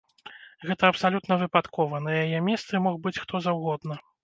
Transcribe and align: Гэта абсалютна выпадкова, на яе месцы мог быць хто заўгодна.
Гэта 0.69 0.87
абсалютна 0.93 1.37
выпадкова, 1.43 2.01
на 2.07 2.17
яе 2.23 2.39
месцы 2.49 2.83
мог 2.89 3.01
быць 3.07 3.17
хто 3.23 3.45
заўгодна. 3.49 4.03